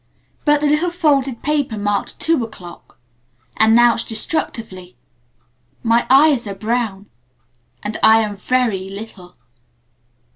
[0.45, 2.35] But the little folded paper marked, "No.
[2.39, 2.99] 2 o'clock,"
[3.59, 4.97] announced destructively:
[5.83, 7.05] "My eyes are brown.
[7.83, 9.35] And I am very little."